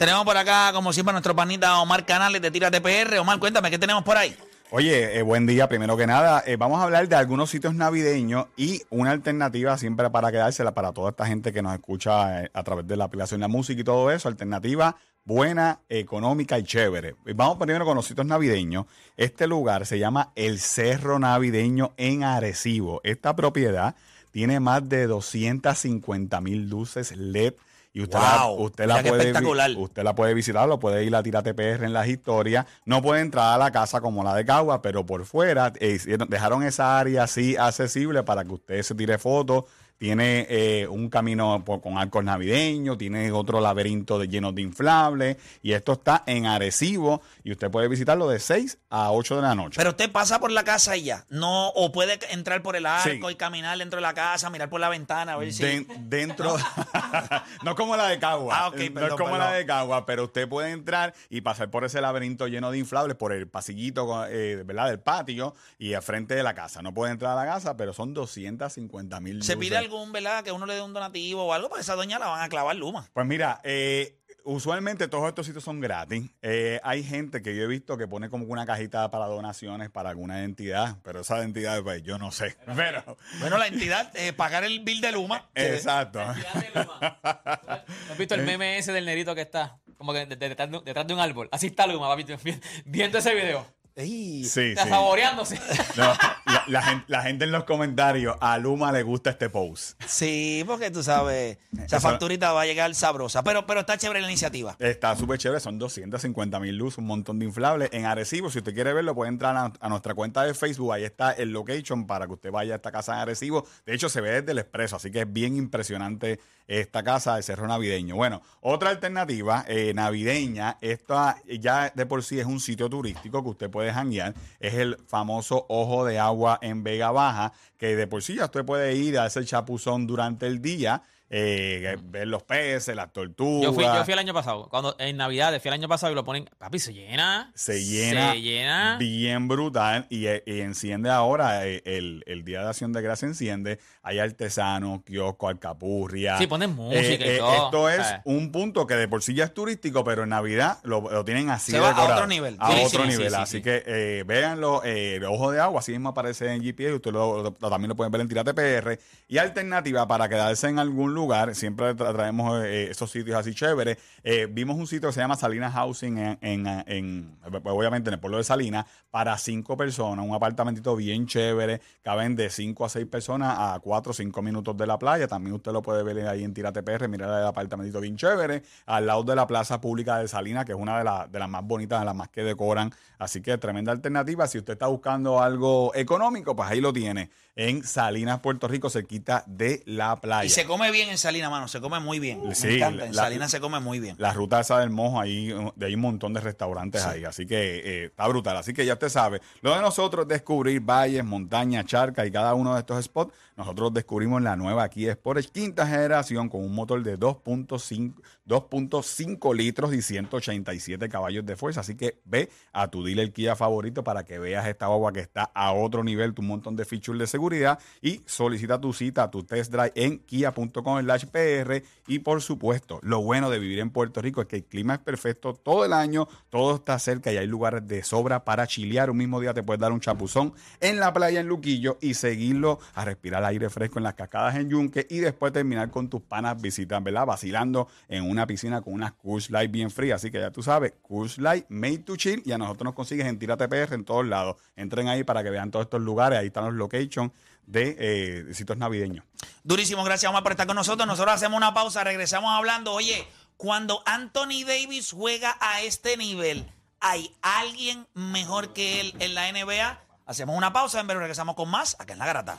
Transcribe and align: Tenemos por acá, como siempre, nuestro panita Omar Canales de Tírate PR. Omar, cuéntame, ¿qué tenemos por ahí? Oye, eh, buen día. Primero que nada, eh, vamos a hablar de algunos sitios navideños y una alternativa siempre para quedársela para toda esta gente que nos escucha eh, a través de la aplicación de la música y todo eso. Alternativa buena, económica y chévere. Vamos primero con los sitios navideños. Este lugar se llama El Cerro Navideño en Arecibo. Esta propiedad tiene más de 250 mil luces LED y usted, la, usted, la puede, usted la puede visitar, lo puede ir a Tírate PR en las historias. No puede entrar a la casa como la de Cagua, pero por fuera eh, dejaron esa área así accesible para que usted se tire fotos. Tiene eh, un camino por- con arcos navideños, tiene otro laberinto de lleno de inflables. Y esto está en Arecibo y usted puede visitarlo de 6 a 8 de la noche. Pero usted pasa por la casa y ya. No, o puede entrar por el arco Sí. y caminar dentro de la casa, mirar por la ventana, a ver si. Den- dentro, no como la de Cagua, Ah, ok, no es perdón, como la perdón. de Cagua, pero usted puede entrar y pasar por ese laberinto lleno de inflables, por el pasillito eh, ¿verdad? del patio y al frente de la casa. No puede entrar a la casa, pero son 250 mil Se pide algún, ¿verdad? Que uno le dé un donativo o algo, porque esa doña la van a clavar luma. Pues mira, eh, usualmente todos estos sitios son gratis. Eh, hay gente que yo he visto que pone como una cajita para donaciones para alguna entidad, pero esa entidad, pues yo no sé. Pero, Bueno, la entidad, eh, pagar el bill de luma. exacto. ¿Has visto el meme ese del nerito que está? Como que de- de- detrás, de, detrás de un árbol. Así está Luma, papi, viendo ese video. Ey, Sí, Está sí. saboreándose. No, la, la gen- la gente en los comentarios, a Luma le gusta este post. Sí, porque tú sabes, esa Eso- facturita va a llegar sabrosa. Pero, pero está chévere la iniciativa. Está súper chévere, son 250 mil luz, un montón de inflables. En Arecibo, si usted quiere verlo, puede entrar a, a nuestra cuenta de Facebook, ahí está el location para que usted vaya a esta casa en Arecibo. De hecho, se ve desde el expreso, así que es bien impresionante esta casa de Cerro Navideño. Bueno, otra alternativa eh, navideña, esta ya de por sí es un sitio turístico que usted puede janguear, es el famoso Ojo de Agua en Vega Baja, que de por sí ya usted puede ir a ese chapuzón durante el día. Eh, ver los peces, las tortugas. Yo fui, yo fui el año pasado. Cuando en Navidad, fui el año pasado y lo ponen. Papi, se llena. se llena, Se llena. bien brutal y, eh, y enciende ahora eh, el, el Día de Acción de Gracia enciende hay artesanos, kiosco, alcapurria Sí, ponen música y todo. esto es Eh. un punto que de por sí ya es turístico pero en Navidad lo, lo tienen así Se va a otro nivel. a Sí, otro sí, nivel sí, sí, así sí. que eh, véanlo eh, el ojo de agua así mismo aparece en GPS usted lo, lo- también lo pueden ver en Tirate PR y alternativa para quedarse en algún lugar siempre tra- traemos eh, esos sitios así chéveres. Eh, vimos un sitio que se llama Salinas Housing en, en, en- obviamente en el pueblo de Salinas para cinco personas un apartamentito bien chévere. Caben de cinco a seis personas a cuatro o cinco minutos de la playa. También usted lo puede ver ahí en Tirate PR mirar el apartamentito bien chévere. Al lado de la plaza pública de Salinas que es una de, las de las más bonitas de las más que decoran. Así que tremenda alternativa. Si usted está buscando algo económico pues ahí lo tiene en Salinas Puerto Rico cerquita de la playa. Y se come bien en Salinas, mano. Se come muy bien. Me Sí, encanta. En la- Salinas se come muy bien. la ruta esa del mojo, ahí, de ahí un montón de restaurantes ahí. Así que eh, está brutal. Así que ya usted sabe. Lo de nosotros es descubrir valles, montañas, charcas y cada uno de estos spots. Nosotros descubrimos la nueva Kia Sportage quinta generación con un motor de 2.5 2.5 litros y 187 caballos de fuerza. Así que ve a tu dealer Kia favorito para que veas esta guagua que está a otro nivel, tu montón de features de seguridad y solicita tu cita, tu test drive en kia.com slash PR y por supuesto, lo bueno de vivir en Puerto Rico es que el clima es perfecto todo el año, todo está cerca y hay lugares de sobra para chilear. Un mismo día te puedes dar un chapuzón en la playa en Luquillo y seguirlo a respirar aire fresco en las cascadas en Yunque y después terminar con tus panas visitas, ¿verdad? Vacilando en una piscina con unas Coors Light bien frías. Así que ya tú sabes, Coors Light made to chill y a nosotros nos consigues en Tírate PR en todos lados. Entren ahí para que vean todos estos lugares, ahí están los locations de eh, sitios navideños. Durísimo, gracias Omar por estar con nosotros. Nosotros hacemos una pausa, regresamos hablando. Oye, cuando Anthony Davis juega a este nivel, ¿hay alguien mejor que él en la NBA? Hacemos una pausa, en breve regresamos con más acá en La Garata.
Tenemos 0.00 0.24
por 0.24 0.34
acá, 0.34 0.72
como 0.72 0.94
siempre, 0.94 1.12
nuestro 1.12 1.36
panita 1.36 1.78
Omar 1.78 2.06
Canales 2.06 2.40
de 2.40 2.50
Tírate 2.50 2.80
PR. 2.80 3.18
Omar, 3.18 3.38
cuéntame, 3.38 3.70
¿qué 3.70 3.78
tenemos 3.78 4.02
por 4.02 4.16
ahí? 4.16 4.34
Oye, 4.70 5.18
eh, 5.18 5.20
buen 5.20 5.44
día. 5.44 5.68
Primero 5.68 5.94
que 5.94 6.06
nada, 6.06 6.42
eh, 6.46 6.56
vamos 6.56 6.80
a 6.80 6.84
hablar 6.84 7.06
de 7.06 7.16
algunos 7.16 7.50
sitios 7.50 7.74
navideños 7.74 8.46
y 8.56 8.80
una 8.88 9.10
alternativa 9.10 9.76
siempre 9.76 10.08
para 10.08 10.32
quedársela 10.32 10.72
para 10.72 10.92
toda 10.92 11.10
esta 11.10 11.26
gente 11.26 11.52
que 11.52 11.60
nos 11.60 11.74
escucha 11.74 12.44
eh, 12.44 12.50
a 12.54 12.62
través 12.62 12.86
de 12.86 12.96
la 12.96 13.04
aplicación 13.04 13.40
de 13.40 13.44
la 13.44 13.48
música 13.48 13.78
y 13.78 13.84
todo 13.84 14.10
eso. 14.10 14.28
Alternativa 14.28 14.96
buena, 15.22 15.80
económica 15.90 16.58
y 16.58 16.62
chévere. 16.62 17.16
Vamos 17.34 17.58
primero 17.58 17.84
con 17.84 17.94
los 17.94 18.06
sitios 18.06 18.26
navideños. 18.26 18.86
Este 19.18 19.46
lugar 19.46 19.84
se 19.84 19.98
llama 19.98 20.32
El 20.34 20.60
Cerro 20.60 21.18
Navideño 21.18 21.92
en 21.98 22.24
Arecibo. 22.24 23.02
Esta 23.04 23.36
propiedad 23.36 23.96
tiene 24.30 24.60
más 24.60 24.88
de 24.88 25.06
250 25.06 26.40
mil 26.40 26.70
luces 26.70 27.14
LED 27.14 27.52
y 27.92 28.02
usted, 28.02 28.18
la, 28.20 28.46
usted, 28.46 28.86
la 28.86 29.02
puede, 29.02 29.76
usted 29.76 30.02
la 30.04 30.14
puede 30.14 30.32
visitar, 30.32 30.68
lo 30.68 30.78
puede 30.78 31.04
ir 31.04 31.14
a 31.16 31.24
Tírate 31.24 31.54
PR 31.54 31.84
en 31.84 31.92
las 31.92 32.06
historias. 32.06 32.66
No 32.84 33.02
puede 33.02 33.20
entrar 33.20 33.54
a 33.54 33.58
la 33.58 33.72
casa 33.72 34.00
como 34.00 34.22
la 34.22 34.32
de 34.34 34.44
Cagua, 34.44 34.80
pero 34.80 35.04
por 35.04 35.24
fuera 35.24 35.72
eh, 35.80 35.98
dejaron 36.28 36.62
esa 36.62 37.00
área 37.00 37.24
así 37.24 37.56
accesible 37.56 38.22
para 38.22 38.44
que 38.44 38.52
usted 38.52 38.82
se 38.82 38.94
tire 38.94 39.18
fotos. 39.18 39.64
Tiene 40.00 40.46
eh, 40.48 40.86
un 40.88 41.10
camino 41.10 41.62
por- 41.62 41.82
con 41.82 41.98
arcos 41.98 42.24
navideños, 42.24 42.96
tiene 42.96 43.30
otro 43.32 43.60
laberinto 43.60 44.18
de 44.18 44.28
lleno 44.28 44.50
de 44.50 44.62
inflables. 44.62 45.36
Y 45.62 45.72
esto 45.72 45.92
está 45.92 46.22
en 46.26 46.46
Arecibo 46.46 47.20
y 47.44 47.52
usted 47.52 47.70
puede 47.70 47.86
visitarlo 47.86 48.26
de 48.26 48.38
6 48.40 48.78
a 48.88 49.12
8 49.12 49.36
de 49.36 49.42
la 49.42 49.54
noche. 49.54 49.74
Pero 49.76 49.90
usted 49.90 50.10
pasa 50.10 50.40
por 50.40 50.52
la 50.52 50.64
casa 50.64 50.96
y 50.96 51.02
ya. 51.02 51.26
No, 51.28 51.68
o 51.68 51.92
puede 51.92 52.18
entrar 52.30 52.62
por 52.62 52.76
el 52.76 52.86
arco 52.86 53.28
Sí. 53.28 53.32
y 53.34 53.36
caminar 53.36 53.76
dentro 53.76 53.98
de 53.98 54.00
la 54.00 54.14
casa, 54.14 54.48
mirar 54.48 54.70
por 54.70 54.80
la 54.80 54.88
ventana, 54.88 55.34
a 55.34 55.36
ver 55.36 55.52
si. 55.52 55.62
Den- 55.64 55.86
dentro, 56.08 56.56
no 57.62 57.74
como 57.74 57.94
la 57.94 58.08
de 58.08 58.18
Cagua, 58.18 58.56
Ah, 58.58 58.68
ok, 58.68 58.76
no 58.76 58.82
es 58.82 58.90
perdón, 58.92 59.18
como 59.18 59.36
la 59.36 59.44
perdón. 59.48 59.58
de 59.58 59.66
Cagua, 59.66 60.06
pero 60.06 60.24
usted 60.24 60.48
puede 60.48 60.70
entrar 60.70 61.12
y 61.28 61.42
pasar 61.42 61.70
por 61.70 61.84
ese 61.84 62.00
laberinto 62.00 62.46
lleno 62.48 62.70
de 62.70 62.78
inflables, 62.78 63.16
por 63.18 63.34
el 63.34 63.48
pasillito 63.48 64.24
eh, 64.28 64.62
¿verdad? 64.64 64.88
del 64.88 64.98
patio 65.00 65.54
y 65.78 65.92
al 65.92 66.02
frente 66.02 66.34
de 66.34 66.42
la 66.42 66.54
casa. 66.54 66.80
No 66.80 66.94
puede 66.94 67.12
entrar 67.12 67.36
a 67.36 67.44
la 67.44 67.52
casa, 67.52 67.76
pero 67.76 67.92
son 67.92 68.14
250 68.14 69.20
mil 69.20 69.42
Se 69.42 69.58
pide 69.58 69.76
algún, 69.90 70.12
¿verdad? 70.12 70.44
Que 70.44 70.52
uno 70.52 70.66
le 70.66 70.74
dé 70.74 70.82
un 70.82 70.92
donativo 70.92 71.44
o 71.44 71.52
algo, 71.52 71.68
porque 71.68 71.82
esa 71.82 71.94
doña 71.96 72.18
la 72.18 72.26
van 72.28 72.42
a 72.42 72.48
clavar 72.48 72.76
luma. 72.76 73.08
Pues 73.12 73.26
mira, 73.26 73.60
eh, 73.64 74.16
usualmente 74.44 75.08
todos 75.08 75.28
estos 75.28 75.46
sitios 75.46 75.64
son 75.64 75.80
gratis. 75.80 76.30
Eh, 76.42 76.80
hay 76.84 77.02
gente 77.04 77.42
que 77.42 77.54
yo 77.56 77.64
he 77.64 77.66
visto 77.66 77.98
que 77.98 78.06
pone 78.06 78.30
como 78.30 78.44
una 78.46 78.64
cajita 78.66 79.10
para 79.10 79.26
donaciones 79.26 79.90
para 79.90 80.10
alguna 80.10 80.44
entidad, 80.44 80.96
pero 81.02 81.20
esa 81.20 81.42
entidad, 81.42 81.82
pues 81.82 82.02
yo 82.02 82.18
no 82.18 82.30
sé. 82.32 82.56
Pero, 82.76 83.16
Bueno, 83.40 83.58
la 83.58 83.66
entidad, 83.66 84.10
eh, 84.16 84.32
pagar 84.32 84.64
el 84.64 84.80
bill 84.80 85.00
de 85.00 85.12
luma. 85.12 85.48
exacto. 85.54 86.20
¿Has 87.22 88.18
visto 88.18 88.34
el 88.34 88.42
meme 88.42 88.78
ese 88.78 88.92
del 88.92 89.04
nerito 89.06 89.34
que 89.34 89.42
está? 89.42 89.78
Como 89.98 90.12
que 90.12 90.26
de- 90.26 90.36
de- 90.36 90.48
detrás, 90.48 90.70
de, 90.70 90.80
detrás 90.84 91.06
de 91.06 91.14
un 91.14 91.20
árbol. 91.20 91.48
Así 91.52 91.66
está 91.66 91.86
Luma, 91.86 92.08
papi, 92.08 92.24
viendo 92.86 93.18
ese 93.18 93.34
video. 93.34 93.66
Ey, 93.96 94.44
Sí, 94.44 94.70
Está 94.70 94.84
sí. 94.84 94.88
saboreándose. 94.88 95.60
No, 95.96 96.12
la, 96.52 96.64
la 96.68 96.82
gen- 96.82 97.04
la 97.06 97.22
gente 97.22 97.44
en 97.44 97.52
los 97.52 97.64
comentarios, 97.64 98.36
a 98.40 98.58
Luma 98.58 98.92
le 98.92 99.02
gusta 99.02 99.30
este 99.30 99.48
post. 99.50 100.00
Sí, 100.06 100.64
porque 100.66 100.90
tú 100.90 101.02
sabes, 101.02 101.58
esa 101.72 101.96
Eso- 101.96 102.00
facturita 102.08 102.52
va 102.52 102.62
a 102.62 102.66
llegar 102.66 102.94
sabrosa. 102.94 103.42
Pero, 103.42 103.66
pero 103.66 103.80
está 103.80 103.96
chévere 103.96 104.20
la 104.20 104.28
iniciativa. 104.28 104.76
Está 104.78 105.14
súper 105.16 105.38
chévere, 105.38 105.60
son 105.60 105.78
250 105.78 106.60
mil 106.60 106.76
luz, 106.76 106.98
un 106.98 107.06
montón 107.06 107.38
de 107.38 107.46
inflables. 107.46 107.88
En 107.92 108.06
Arecibo, 108.06 108.50
si 108.50 108.58
usted 108.58 108.74
quiere 108.74 108.92
verlo, 108.92 109.14
puede 109.14 109.28
entrar 109.30 109.56
a, 109.56 109.72
a 109.80 109.88
nuestra 109.88 110.14
cuenta 110.14 110.44
de 110.44 110.54
Facebook, 110.54 110.92
ahí 110.92 111.04
está 111.04 111.32
el 111.32 111.50
location 111.52 112.06
para 112.06 112.26
que 112.26 112.32
usted 112.32 112.50
vaya 112.50 112.74
a 112.74 112.76
esta 112.76 112.90
casa 112.92 113.12
en 113.14 113.18
Arecibo. 113.20 113.66
De 113.86 113.94
hecho, 113.94 114.08
se 114.08 114.20
ve 114.20 114.30
desde 114.40 114.52
el 114.52 114.58
expreso, 114.58 114.96
así 114.96 115.10
que 115.10 115.20
es 115.22 115.32
bien 115.32 115.56
impresionante 115.56 116.40
esta 116.66 117.02
casa 117.02 117.34
de 117.34 117.42
Cerro 117.42 117.66
Navideño. 117.66 118.14
Bueno, 118.14 118.42
otra 118.60 118.90
alternativa 118.90 119.64
eh, 119.66 119.92
navideña, 119.92 120.78
esta 120.80 121.36
ya 121.58 121.90
de 121.92 122.06
por 122.06 122.22
sí 122.22 122.38
es 122.38 122.46
un 122.46 122.60
sitio 122.60 122.88
turístico 122.88 123.42
que 123.42 123.48
usted 123.48 123.70
puede 123.70 123.92
janguear, 123.92 124.34
es 124.60 124.74
el 124.74 124.96
famoso 125.08 125.66
Ojo 125.68 126.04
de 126.04 126.20
Agua 126.20 126.39
en 126.60 126.82
Vega 126.82 127.10
Baja, 127.10 127.52
que 127.78 127.96
de 127.96 128.06
por 128.06 128.22
sí 128.22 128.36
ya 128.36 128.46
usted 128.46 128.64
puede 128.64 128.94
ir 128.94 129.18
a 129.18 129.26
ese 129.26 129.44
chapuzón 129.44 130.06
durante 130.06 130.46
el 130.46 130.60
día. 130.60 131.02
Eh, 131.32 131.96
ver 132.02 132.26
los 132.26 132.42
peces, 132.42 132.94
las 132.96 133.12
tortugas. 133.12 133.62
Yo 133.64 133.72
fui, 133.72 133.84
yo 133.84 134.04
fui 134.04 134.12
el 134.12 134.18
año 134.18 134.34
pasado. 134.34 134.68
Cuando 134.68 134.96
en 134.98 135.16
Navidad, 135.16 135.52
fui 135.60 135.68
el 135.68 135.74
año 135.74 135.88
pasado 135.88 136.10
y 136.12 136.14
lo 136.16 136.24
ponen. 136.24 136.50
Papi, 136.58 136.78
se 136.80 136.92
llena. 136.92 137.52
se 137.54 137.84
llena, 137.84 138.32
Se 138.32 138.40
llena. 138.40 138.96
bien 138.98 139.46
brutal 139.48 140.06
y, 140.10 140.26
eh, 140.26 140.42
y 140.44 140.60
enciende 140.60 141.08
ahora 141.08 141.66
eh, 141.66 141.82
el, 141.84 142.24
el 142.26 142.44
Día 142.44 142.62
de 142.62 142.68
Acción 142.68 142.92
de 142.92 143.00
Gracia 143.02 143.26
enciende 143.28 143.78
hay 144.02 144.18
artesanos, 144.18 145.02
kiosco, 145.04 145.48
alcapurria 145.48 146.38
Sí, 146.38 146.46
ponen 146.46 146.74
música 146.74 147.24
y 147.26 147.38
todo. 147.38 147.64
esto 147.64 147.88
es 147.90 148.00
Eh. 148.10 148.20
un 148.24 148.50
punto 148.50 148.86
que 148.86 148.94
de 148.94 149.06
por 149.08 149.22
sí 149.22 149.34
ya 149.34 149.44
es 149.44 149.54
turístico 149.54 150.02
pero 150.04 150.22
en 150.24 150.30
Navidad 150.30 150.78
lo, 150.84 151.02
lo 151.02 151.24
tienen 151.24 151.50
así 151.50 151.70
Se 151.72 151.78
va 151.78 151.90
a 151.90 152.04
otro 152.14 152.26
nivel. 152.26 152.56
a 152.58 152.72
Sí, 152.72 152.82
otro 152.86 153.02
sí, 153.02 153.08
nivel 153.08 153.28
sí, 153.28 153.34
sí, 153.36 153.40
así 153.42 153.56
sí. 153.58 153.62
que 153.62 153.82
eh, 153.86 154.24
véanlo 154.26 154.82
eh, 154.84 155.16
el 155.16 155.24
ojo 155.24 155.52
de 155.52 155.60
agua 155.60 155.80
así 155.80 155.92
mismo 155.92 156.08
aparece 156.08 156.52
en 156.52 156.62
GPS 156.62 156.94
usted 156.94 157.12
lo, 157.12 157.42
lo- 157.42 157.52
también 157.52 157.90
lo 157.90 157.94
pueden 157.96 158.10
ver 158.10 158.20
en 158.22 158.28
Tirate 158.28 158.54
PR 158.54 158.98
y 159.28 159.38
alternativa 159.38 160.08
para 160.08 160.28
quedarse 160.28 160.68
en 160.68 160.78
algún 160.78 161.14
lugar 161.14 161.19
siempre 161.54 161.94
tra- 161.96 162.12
traemos 162.12 162.64
eh, 162.64 162.90
esos 162.90 163.10
sitios 163.10 163.36
así 163.38 163.54
chéveres. 163.54 163.98
Eh, 164.22 164.46
vimos 164.50 164.76
un 164.76 164.86
sitio 164.86 165.08
que 165.08 165.14
se 165.14 165.20
llama 165.20 165.36
Salinas 165.36 165.72
Housing 165.74 166.18
en, 166.18 166.38
en, 166.40 166.66
en- 166.86 167.36
obviamente 167.64 168.10
en 168.10 168.14
el 168.14 168.20
pueblo 168.20 168.38
de 168.38 168.44
Salinas 168.44 168.86
para 169.10 169.36
cinco 169.38 169.76
personas 169.76 170.24
un 170.24 170.34
apartamentito 170.34 170.94
bien 170.96 171.26
chévere. 171.26 171.80
Caben 172.02 172.36
de 172.36 172.48
cinco 172.50 172.84
a 172.84 172.88
seis 172.88 173.06
personas 173.06 173.56
a 173.58 173.78
cuatro 173.80 174.10
o 174.10 174.14
cinco 174.14 174.42
minutos 174.42 174.76
de 174.76 174.86
la 174.86 174.98
playa. 174.98 175.26
También 175.28 175.54
usted 175.54 175.72
lo 175.72 175.82
puede 175.82 176.02
ver 176.02 176.26
ahí 176.28 176.44
en 176.44 176.54
Tirate 176.54 176.82
PR 176.82 177.08
mirar 177.08 177.40
el 177.40 177.46
apartamentito 177.46 178.00
bien 178.00 178.16
chévere. 178.16 178.62
Al 178.86 179.06
lado 179.06 179.22
de 179.24 179.36
la 179.36 179.46
plaza 179.46 179.80
pública 179.80 180.18
de 180.18 180.28
Salinas 180.28 180.64
que 180.64 180.72
es 180.72 180.78
una 180.78 180.98
de, 180.98 181.04
las 181.04 181.30
de 181.30 181.38
las 181.38 181.48
más 181.48 181.64
bonitas 181.64 182.00
de 182.00 182.06
las 182.06 182.14
más 182.14 182.28
que 182.28 182.42
decoran. 182.42 182.92
Así 183.18 183.42
que 183.42 183.58
tremenda 183.58 183.92
alternativa. 183.92 184.46
Si 184.46 184.58
usted 184.58 184.74
está 184.74 184.86
buscando 184.86 185.40
algo 185.42 185.92
económico 185.94 186.56
pues 186.56 186.70
ahí 186.70 186.80
lo 186.80 186.92
tiene 186.92 187.30
en 187.56 187.82
Salinas 187.84 188.40
Puerto 188.40 188.68
Rico 188.68 188.88
cerquita 188.88 189.44
de 189.46 189.82
la 189.84 190.16
playa. 190.20 190.44
Y 190.46 190.48
se 190.48 190.64
come 190.64 190.90
bien 190.90 191.09
en 191.10 191.18
Salinas, 191.18 191.50
mano. 191.50 191.68
Se 191.68 191.80
come 191.80 192.00
muy 192.00 192.18
bien. 192.18 192.42
Me 192.46 192.54
Sí, 192.54 192.76
encanta. 192.76 193.06
En 193.06 193.14
la- 193.14 193.22
Salinas 193.22 193.50
se 193.50 193.60
come 193.60 193.80
muy 193.80 194.00
bien. 194.00 194.16
la 194.18 194.32
ruta 194.32 194.60
esa 194.60 194.78
del 194.80 194.90
mojo, 194.90 195.20
ahí, 195.20 195.52
de 195.76 195.86
ahí 195.86 195.94
un 195.94 196.00
montón 196.00 196.32
de 196.32 196.40
restaurantes 196.40 197.04
ahí. 197.04 197.24
Así 197.24 197.46
que 197.46 197.56
eh, 197.78 198.04
está 198.06 198.26
brutal. 198.28 198.56
Así 198.56 198.72
que 198.72 198.86
ya 198.86 198.94
usted 198.94 199.08
sabe. 199.08 199.40
Lo 199.60 199.74
de 199.74 199.80
nosotros 199.80 200.22
es 200.24 200.28
descubrir 200.28 200.80
valles, 200.80 201.24
montañas, 201.24 201.84
charcas 201.86 202.26
y 202.26 202.30
cada 202.30 202.54
uno 202.54 202.74
de 202.74 202.80
estos 202.80 203.04
spots. 203.04 203.32
Nosotros 203.56 203.92
descubrimos 203.92 204.40
la 204.40 204.56
nueva 204.56 204.88
Kia 204.88 205.12
Sportage 205.12 205.50
quinta 205.50 205.86
generación 205.86 206.48
con 206.48 206.62
un 206.64 206.74
motor 206.74 207.02
de 207.02 207.18
2.5 207.18 208.14
2.5 208.46 209.54
litros 209.54 209.92
y 209.94 210.02
187 210.02 211.08
caballos 211.08 211.44
de 211.46 211.56
fuerza. 211.56 211.80
Así 211.80 211.94
que 211.94 212.20
ve 212.24 212.48
a 212.72 212.88
tu 212.88 213.04
dealer 213.04 213.32
Kia 213.32 213.54
favorito 213.56 214.02
para 214.02 214.24
que 214.24 214.38
veas 214.38 214.66
esta 214.66 214.86
guagua 214.86 215.12
que 215.12 215.20
está 215.20 215.50
a 215.54 215.72
otro 215.72 216.02
nivel, 216.02 216.34
tu 216.34 216.42
montón 216.42 216.74
de 216.76 216.84
features 216.84 217.18
de 217.18 217.26
seguridad 217.26 217.78
y 218.00 218.22
solicita 218.26 218.80
tu 218.80 218.92
cita, 218.92 219.30
tu 219.30 219.42
test 219.44 219.70
drive 219.72 219.92
en 219.94 220.18
kia.com 220.18 220.98
slash 221.00 221.26
PR 221.26 221.82
y 222.06 222.20
por 222.20 222.42
supuesto, 222.42 222.98
lo 223.02 223.22
bueno 223.22 223.50
de 223.50 223.58
vivir 223.58 223.78
en 223.78 223.90
Puerto 223.90 224.20
Rico 224.20 224.40
es 224.40 224.48
que 224.48 224.56
el 224.56 224.64
clima 224.64 224.94
es 224.94 225.00
perfecto 225.00 225.54
todo 225.54 225.84
el 225.84 225.92
año, 225.92 226.28
todo 226.48 226.76
está 226.76 226.98
cerca 226.98 227.32
y 227.32 227.36
hay 227.36 227.46
lugares 227.46 227.86
de 227.86 228.02
sobra 228.02 228.44
para 228.44 228.66
chilear. 228.66 229.10
Un 229.10 229.18
mismo 229.18 229.40
día 229.40 229.54
te 229.54 229.62
puedes 229.62 229.80
dar 229.80 229.92
un 229.92 230.00
chapuzón 230.00 230.52
en 230.80 230.98
la 230.98 231.12
playa 231.12 231.40
en 231.40 231.46
Luquillo 231.46 231.98
y 232.00 232.14
seguirlo 232.14 232.80
a 232.94 233.04
respirar 233.04 233.44
aire 233.44 233.70
fresco 233.70 233.98
en 233.98 234.04
las 234.04 234.14
cascadas 234.14 234.56
en 234.56 234.68
Yunque 234.68 235.06
y 235.08 235.18
después 235.18 235.52
terminar 235.52 235.90
con 235.90 236.08
tus 236.08 236.22
panas 236.22 236.60
visitas, 236.60 237.02
¿verdad? 237.02 237.26
Vacilando 237.26 237.88
en 238.08 238.28
una 238.28 238.46
piscina 238.46 238.80
con 238.80 238.94
unas 238.94 239.12
Coors 239.12 239.50
Light 239.50 239.70
bien 239.70 239.90
frías. 239.90 240.16
Así 240.16 240.30
que 240.30 240.40
ya 240.40 240.50
tú 240.50 240.62
sabes, 240.62 240.94
Coors 241.02 241.38
Light 241.38 241.66
made 241.68 241.98
to 241.98 242.16
chill 242.16 242.42
y 242.44 242.52
a 242.52 242.58
nosotros 242.58 242.84
nos 242.84 242.94
consigues 242.94 243.26
en 243.26 243.38
Tírate 243.38 243.68
PR 243.68 243.94
en 243.94 244.04
todos 244.04 244.26
lados. 244.26 244.56
Entren 244.76 245.08
ahí 245.08 245.24
para 245.24 245.42
que 245.42 245.50
vean 245.50 245.70
todos 245.70 245.86
estos 245.86 246.02
lugares, 246.02 246.38
ahí 246.38 246.48
están 246.48 246.64
los 246.64 246.74
locations 246.74 247.30
de 247.66 247.96
eh, 247.98 248.54
sitios 248.54 248.78
navideños. 248.78 249.24
Durísimo, 249.62 250.04
gracias 250.04 250.30
Omar 250.30 250.42
por 250.42 250.52
estar 250.52 250.66
con 250.66 250.76
nosotros. 250.76 251.06
Nosotros 251.06 251.34
hacemos 251.34 251.56
una 251.56 251.74
pausa, 251.74 252.02
regresamos 252.02 252.50
hablando. 252.50 252.92
Oye, 252.92 253.26
cuando 253.56 254.02
Anthony 254.06 254.64
Davis 254.66 255.12
juega 255.12 255.56
a 255.60 255.82
este 255.82 256.16
nivel, 256.16 256.66
¿hay 257.00 257.34
alguien 257.42 258.06
mejor 258.14 258.72
que 258.72 259.00
él 259.00 259.14
en 259.18 259.34
la 259.34 259.52
NBA? 259.52 260.00
Hacemos 260.26 260.56
una 260.56 260.72
pausa, 260.72 261.00
en 261.00 261.06
breve 261.06 261.20
regresamos 261.20 261.56
con 261.56 261.68
más 261.68 261.96
acá 261.98 262.14
en 262.14 262.18
La 262.20 262.26
Garata. 262.26 262.58